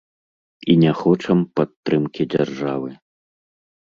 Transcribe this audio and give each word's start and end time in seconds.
І 0.71 0.75
не 0.83 0.93
хочам 1.01 1.43
падтрымкі 1.59 2.23
дзяржавы. 2.35 2.89